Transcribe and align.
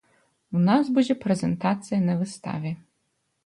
У 0.59 0.61
нас 0.69 0.89
будзе 0.95 1.17
прэзентацыя 1.25 2.03
на 2.09 2.19
выставе. 2.25 2.77